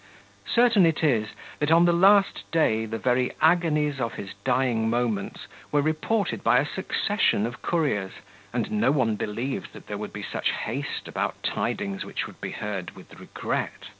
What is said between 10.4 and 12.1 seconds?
haste about tidings